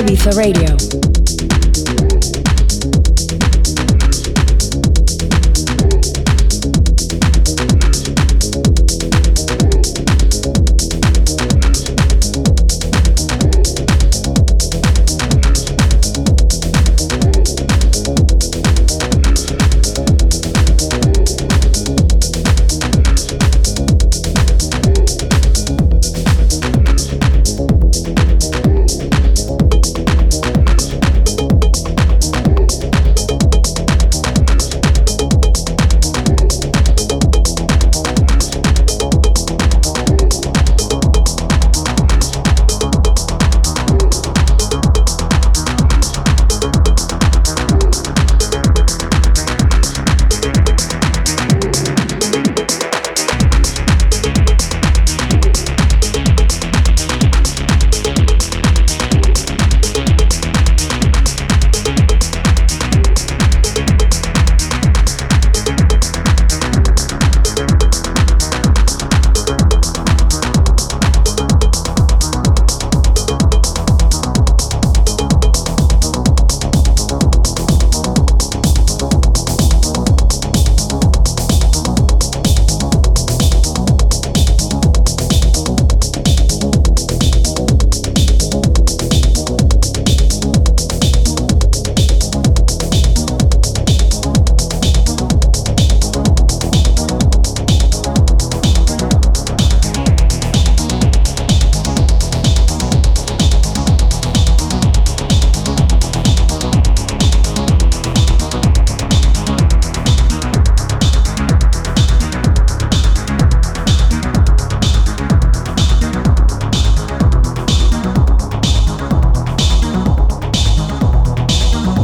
Ibiza 0.00 0.30
Radio. 0.32 1.03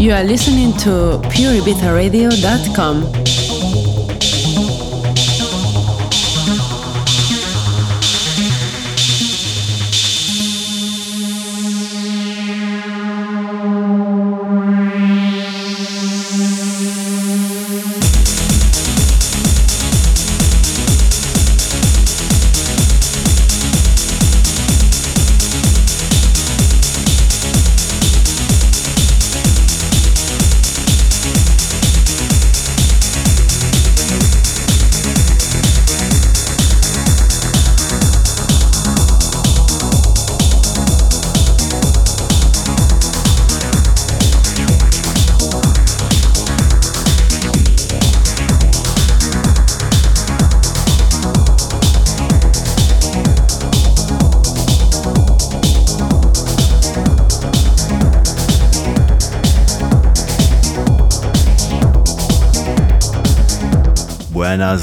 You 0.00 0.12
are 0.14 0.24
listening 0.24 0.72
to 0.78 1.20
pureibizaradio.com. 1.28 3.19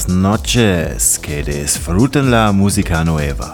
Noches, 0.08 1.20
que 1.20 1.44
disfruten 1.44 2.32
la 2.32 2.54
música 2.54 3.04
nueva. 3.04 3.52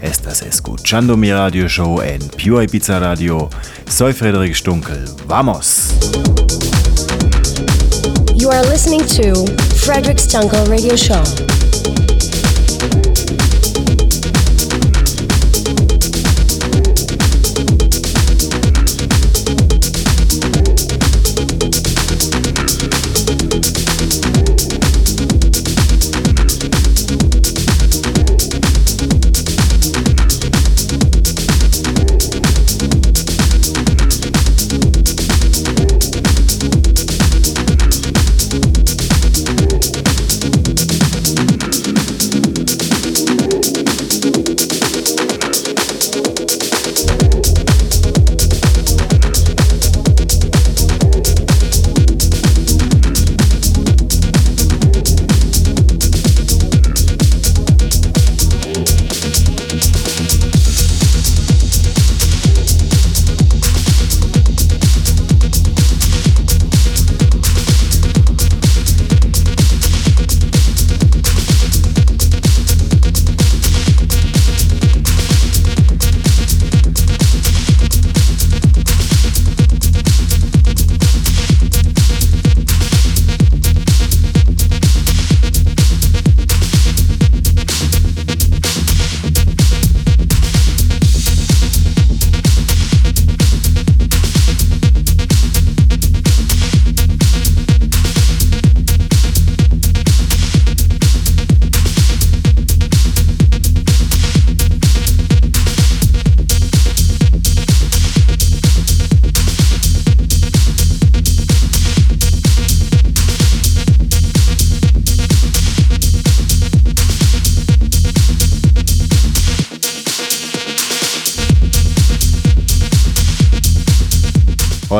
Estás 0.00 0.40
escuchando 0.42 1.14
mi 1.16 1.30
radio 1.30 1.68
show 1.68 2.00
en 2.00 2.20
Pure 2.28 2.64
Ibiza 2.64 2.98
Radio. 2.98 3.50
Soy 3.86 4.14
Frederic 4.14 4.54
Stunkel. 4.54 5.04
¡Vamos! 5.26 5.92
You 8.34 8.50
are 8.50 8.66
listening 8.68 9.04
to 9.08 9.44
Frederic 9.76 10.18
Stunkel 10.18 10.66
Radio 10.68 10.96
Show. 10.96 11.22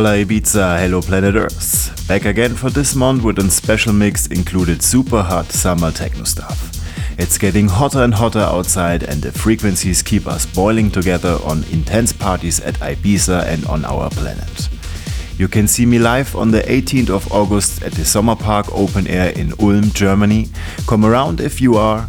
Hola 0.00 0.16
Ibiza, 0.16 0.80
hello 0.80 1.02
planet 1.02 1.34
Earth. 1.34 2.08
Back 2.08 2.24
again 2.24 2.54
for 2.54 2.70
this 2.70 2.96
month 2.96 3.22
with 3.22 3.38
a 3.38 3.50
special 3.50 3.92
mix 3.92 4.28
included 4.28 4.82
super 4.82 5.20
hot 5.20 5.52
summer 5.52 5.90
techno 5.90 6.24
stuff. 6.24 6.72
It's 7.18 7.36
getting 7.36 7.68
hotter 7.68 8.02
and 8.02 8.14
hotter 8.14 8.38
outside 8.38 9.02
and 9.02 9.20
the 9.20 9.30
frequencies 9.30 10.02
keep 10.02 10.26
us 10.26 10.46
boiling 10.46 10.90
together 10.90 11.38
on 11.44 11.64
intense 11.64 12.14
parties 12.14 12.60
at 12.60 12.76
Ibiza 12.76 13.44
and 13.44 13.66
on 13.66 13.84
our 13.84 14.08
planet. 14.08 14.70
You 15.36 15.48
can 15.48 15.68
see 15.68 15.84
me 15.84 15.98
live 15.98 16.34
on 16.34 16.50
the 16.50 16.62
18th 16.62 17.10
of 17.10 17.30
August 17.30 17.82
at 17.82 17.92
the 17.92 18.06
Summer 18.06 18.36
Park 18.36 18.72
Open 18.72 19.06
Air 19.06 19.38
in 19.38 19.52
Ulm, 19.60 19.90
Germany. 19.90 20.48
Come 20.86 21.04
around 21.04 21.42
if 21.42 21.60
you 21.60 21.74
are. 21.74 22.08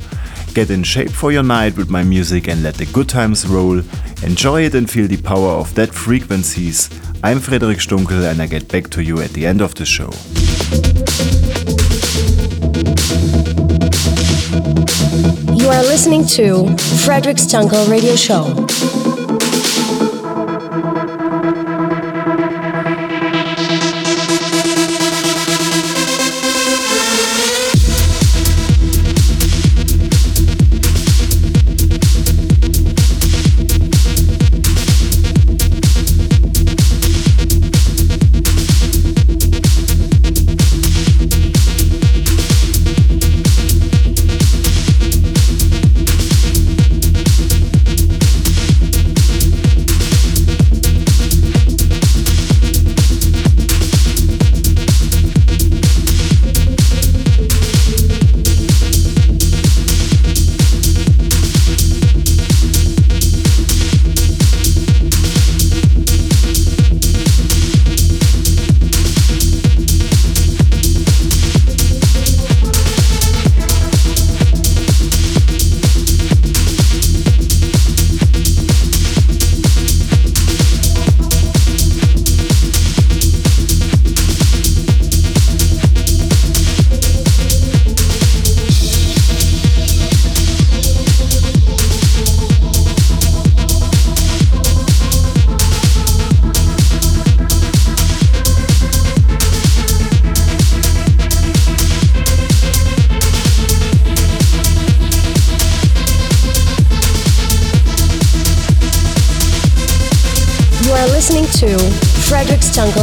Get 0.53 0.69
in 0.69 0.83
shape 0.83 1.11
for 1.11 1.33
your 1.33 1.43
night 1.43 1.75
with 1.75 1.89
my 1.89 2.03
music 2.03 2.47
and 2.47 2.63
let 2.63 2.75
the 2.75 2.85
good 2.85 3.09
times 3.09 3.45
roll. 3.45 3.81
Enjoy 4.23 4.61
it 4.61 4.75
and 4.75 4.89
feel 4.89 5.07
the 5.07 5.17
power 5.17 5.49
of 5.49 5.73
that 5.75 5.93
frequencies 5.93 6.89
I'm 7.23 7.39
Frederic 7.39 7.77
Stunkel 7.79 8.29
and 8.29 8.41
I 8.41 8.47
get 8.47 8.67
back 8.67 8.89
to 8.91 9.03
you 9.03 9.19
at 9.19 9.31
the 9.31 9.45
end 9.45 9.61
of 9.61 9.75
the 9.75 9.85
show. 9.85 10.09
You 15.55 15.69
are 15.69 15.83
listening 15.83 16.25
to 16.37 16.75
Frederic 17.03 17.37
Stunkel 17.37 17.89
Radio 17.89 18.15
Show. 18.15 19.10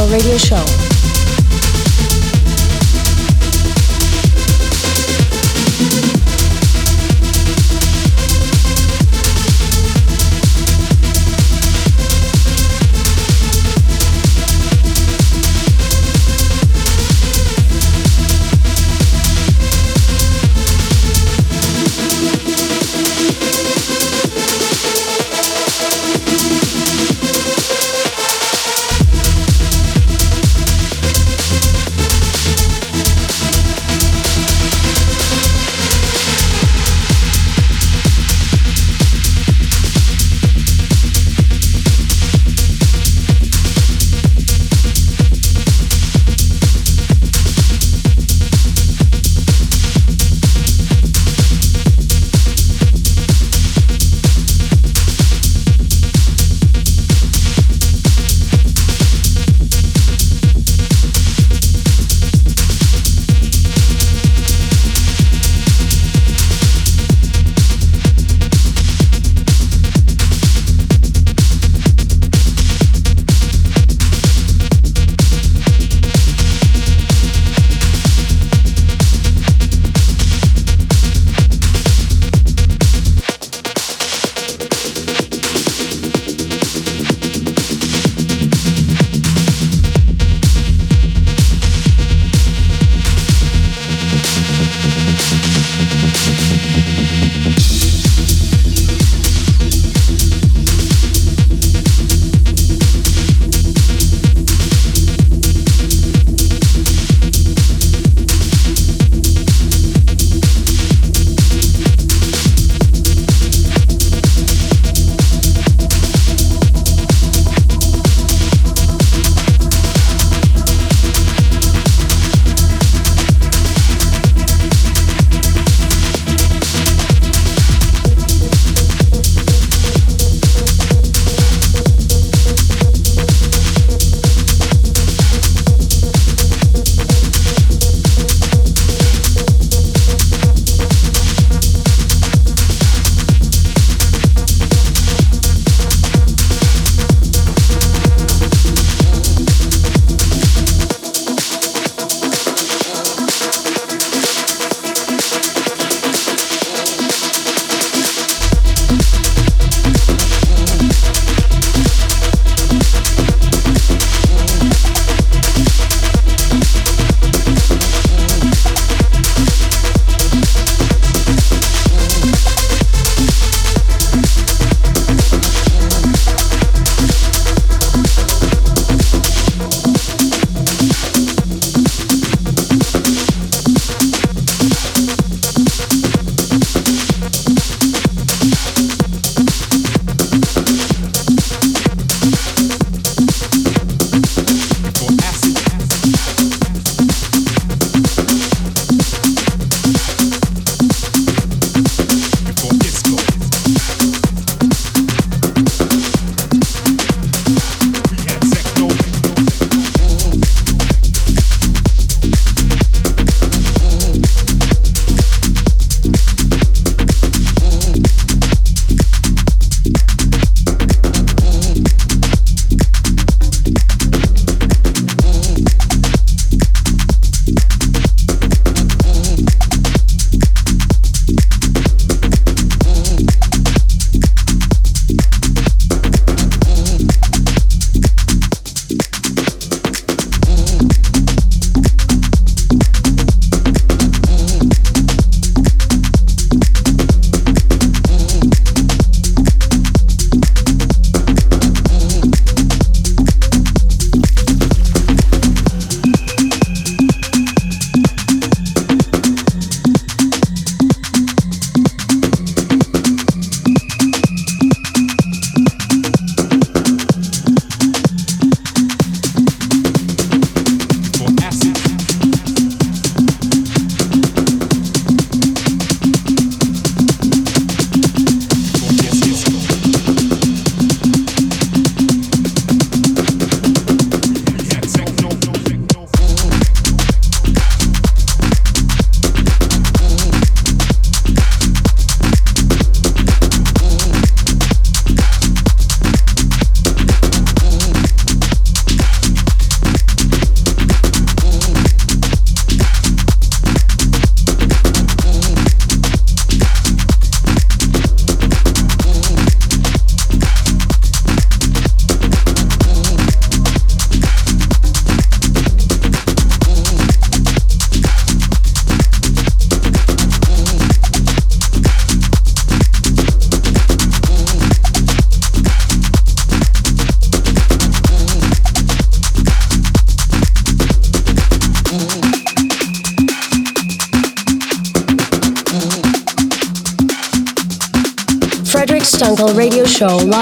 Radio 0.09 0.35
Show. 0.37 0.68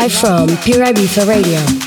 Live 0.08 0.20
from 0.20 0.48
Pure 0.64 0.86
Ibiza 0.86 1.28
Radio. 1.28 1.87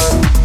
Thank 0.00 0.39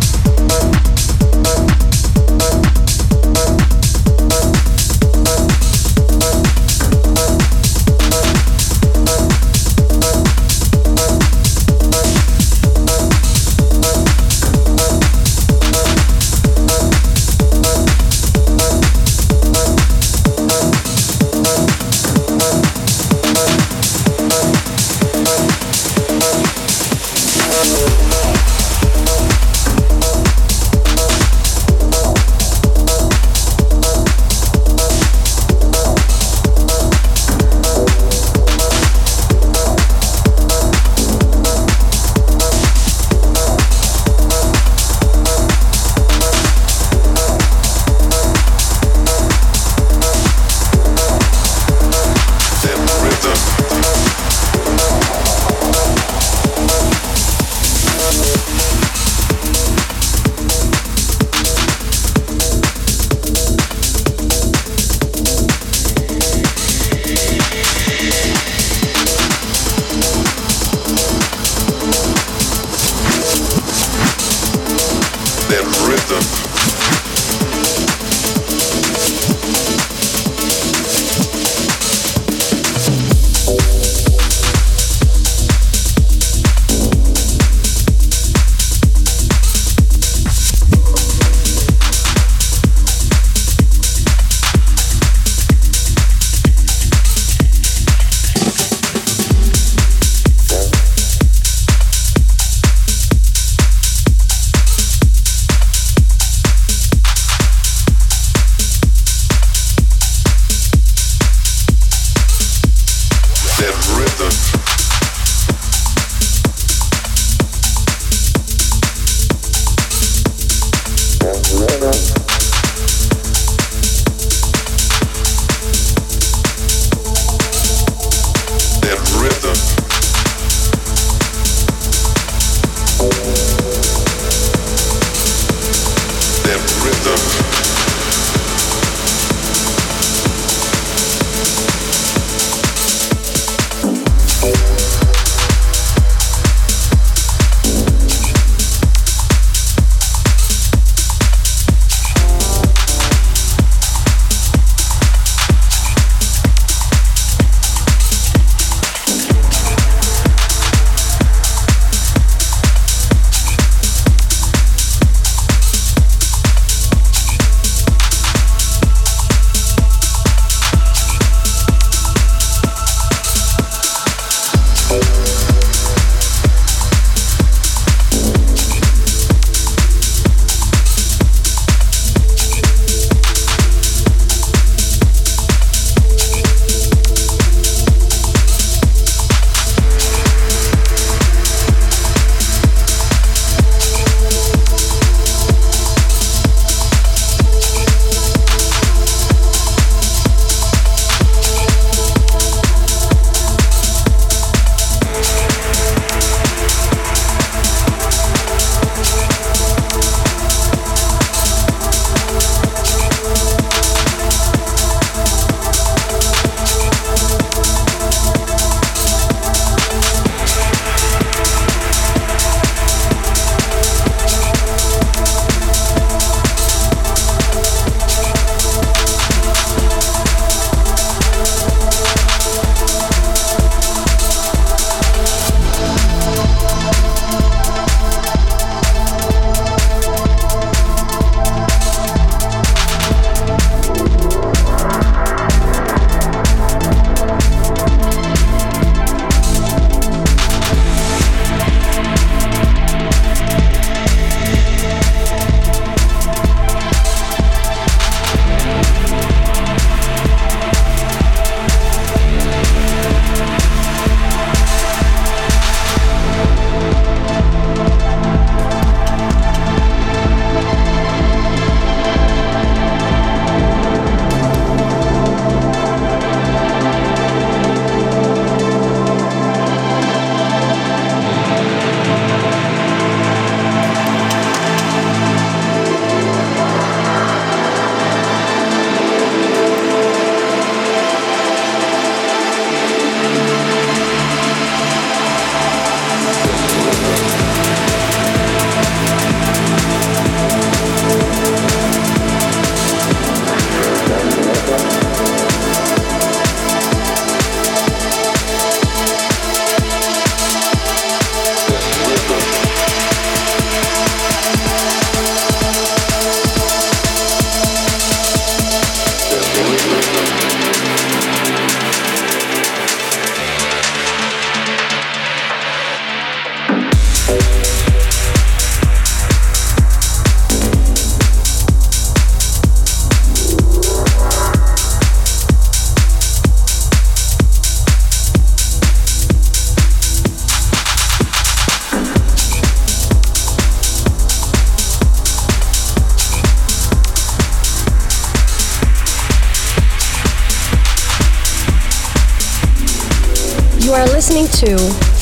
to 354.65 354.77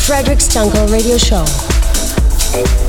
Frederic 0.05 0.39
Stunkel 0.39 0.89
Radio 0.89 1.17
Show. 1.17 2.82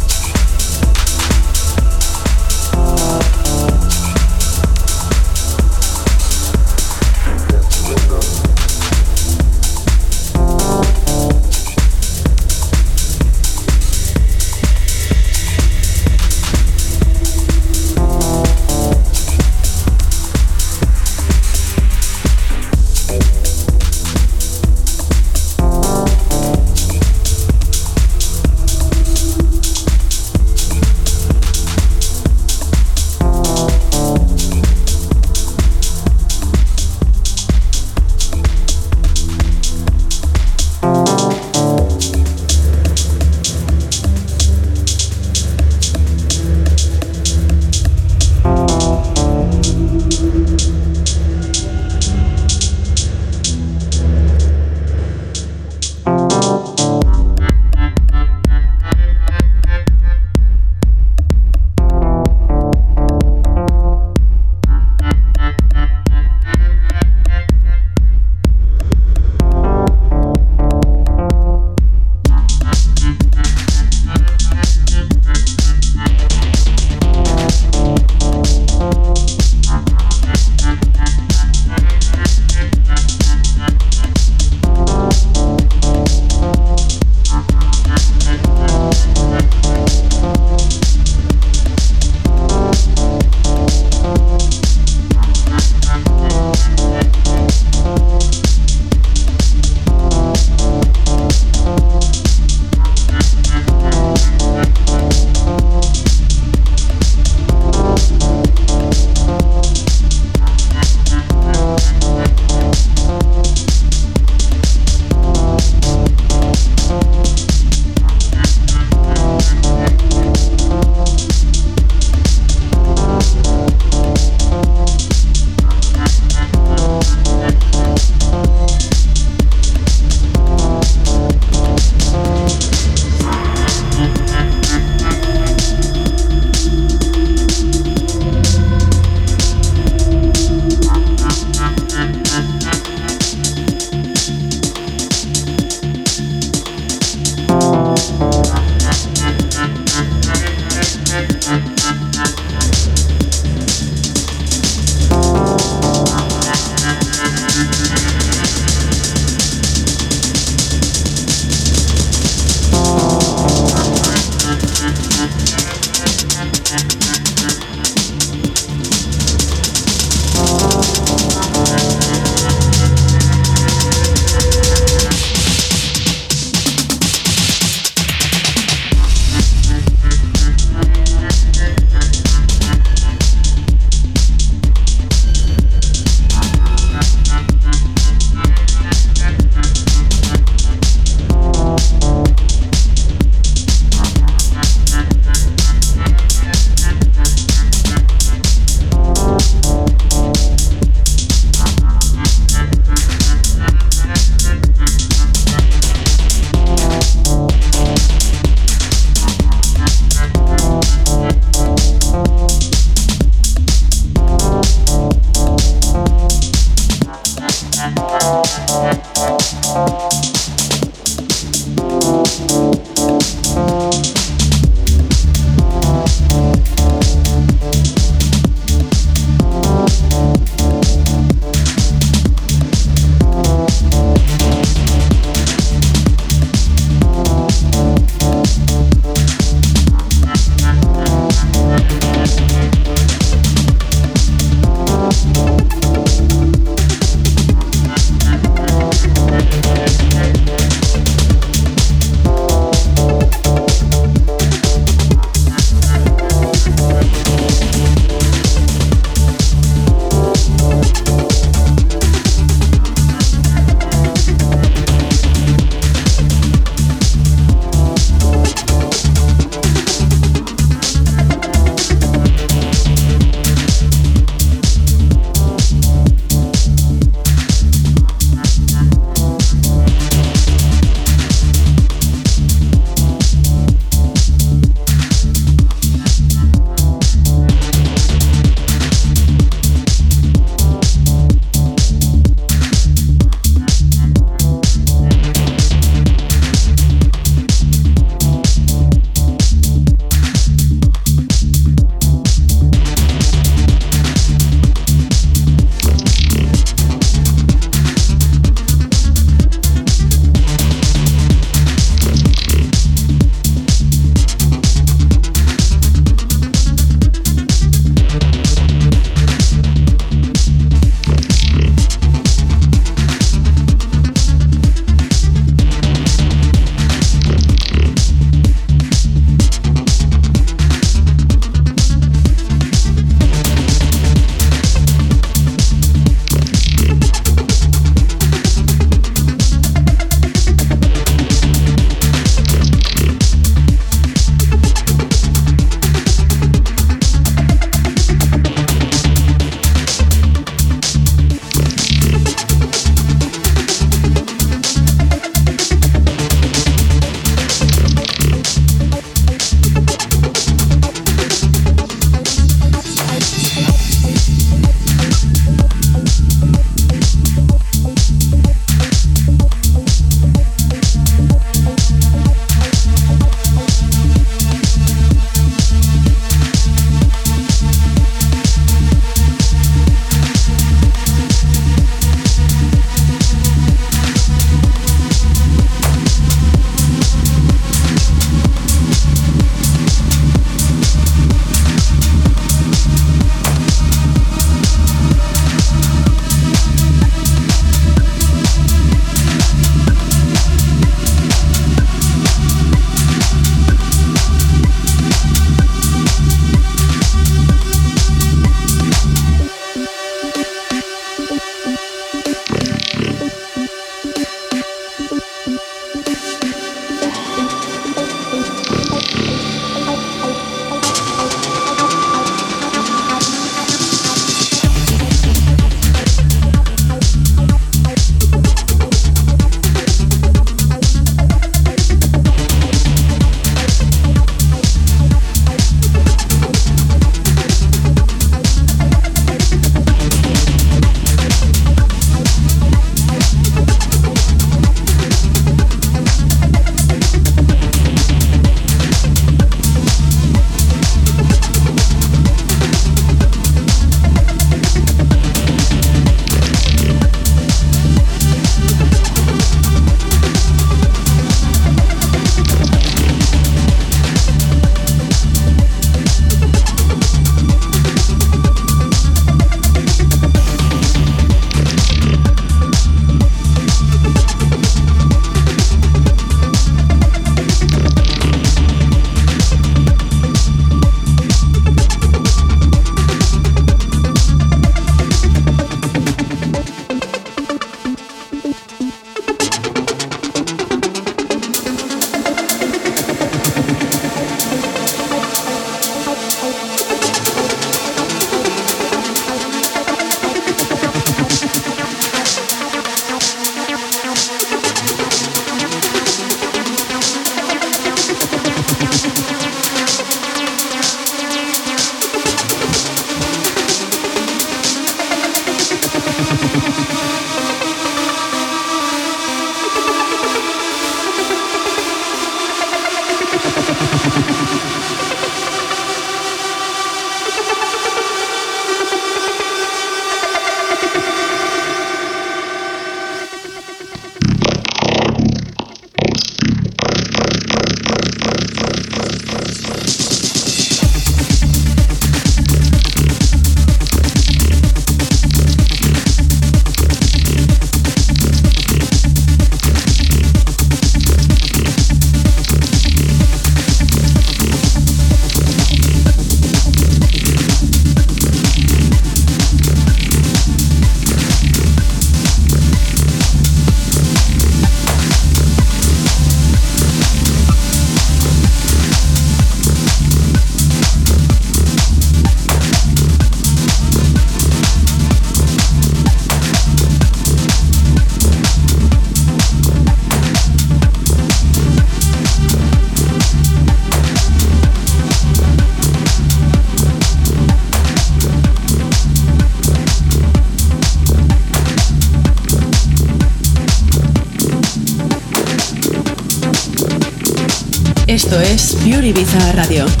Ibiza 599.03 599.51
Radio. 599.53 600.00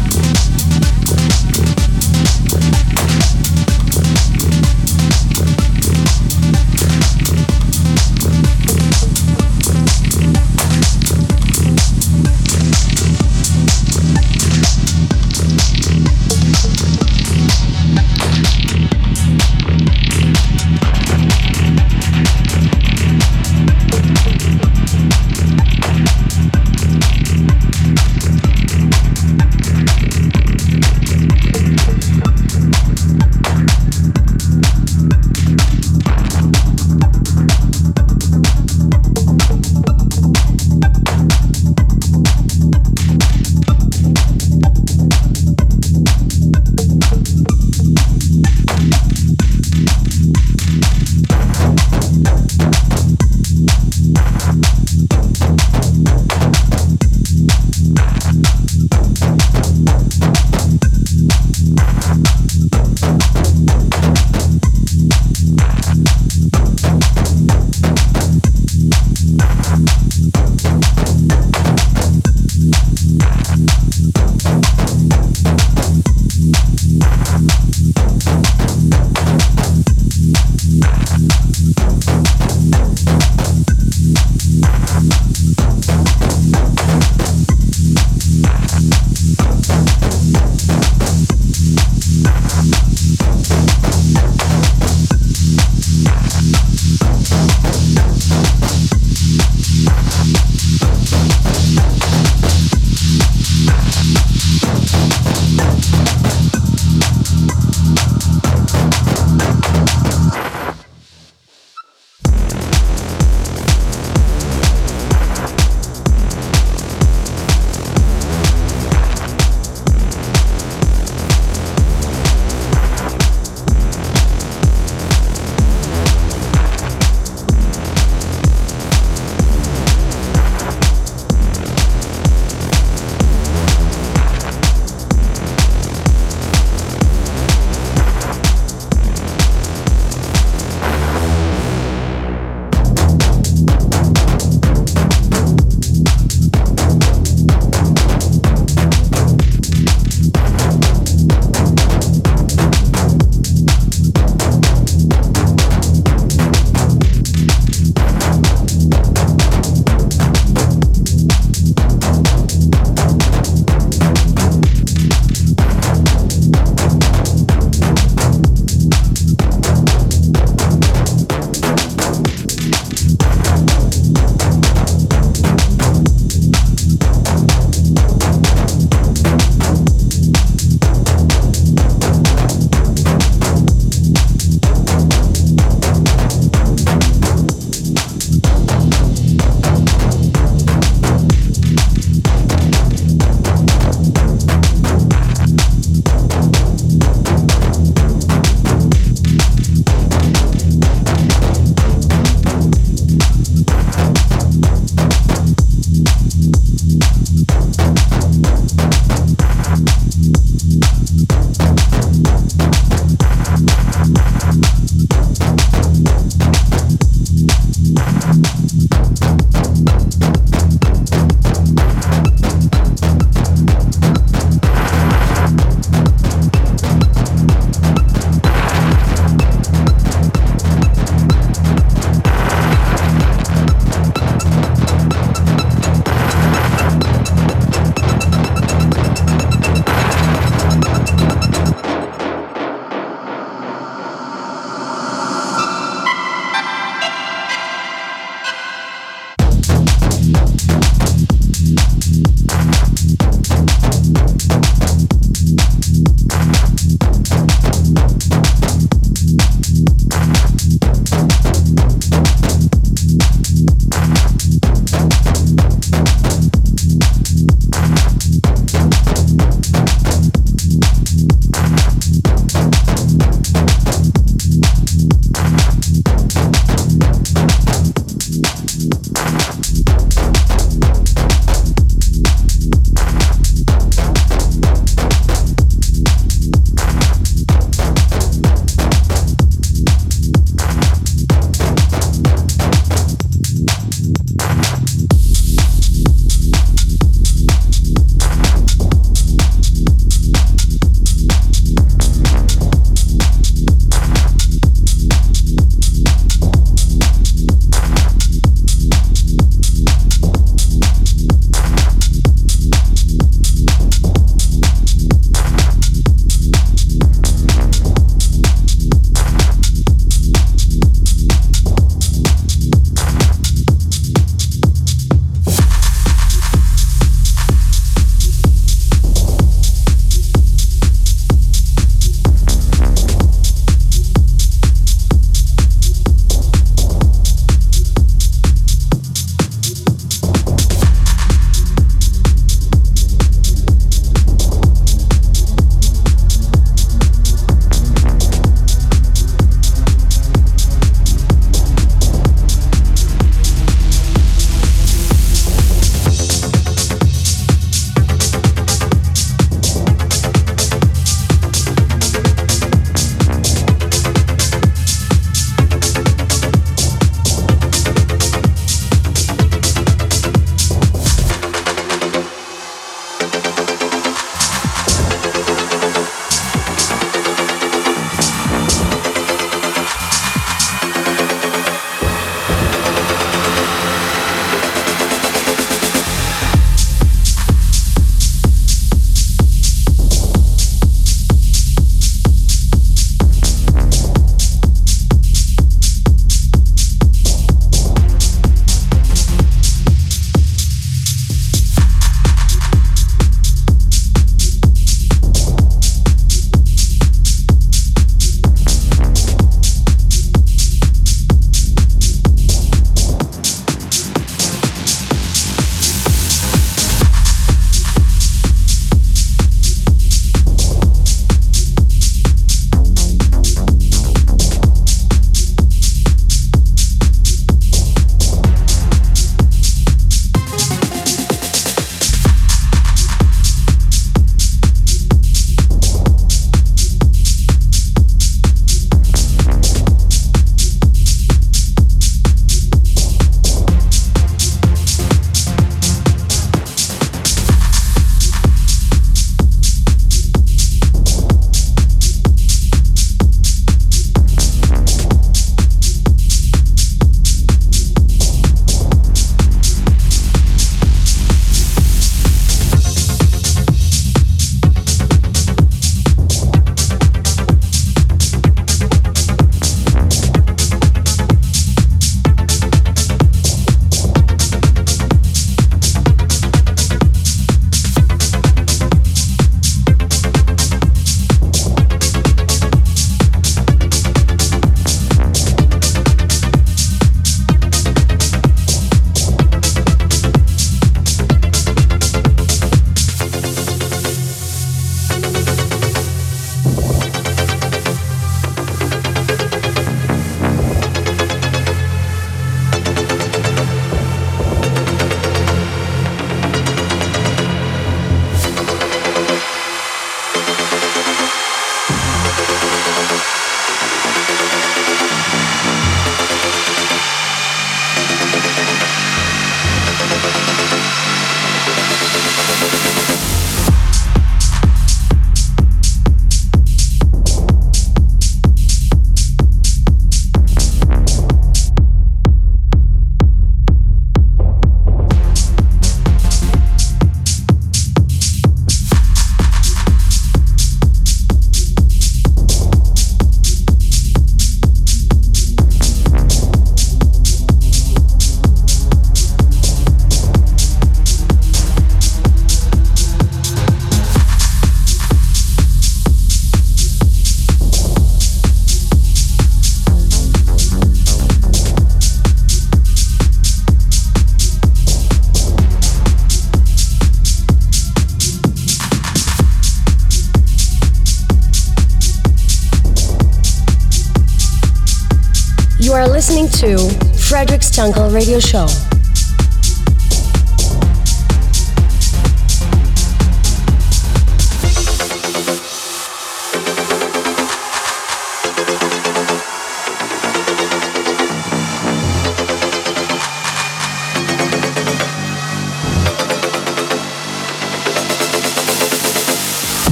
Stunkel 577.71 578.11
Radio 578.11 578.37
Show. 578.37 578.80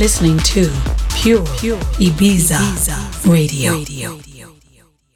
Listening 0.06 0.38
to 0.38 0.70
Pure, 1.16 1.44
Pure 1.58 1.78
Ibiza, 1.98 2.58
Ibiza 2.58 3.28
Radio. 3.28 3.72
Radio. 3.72 4.35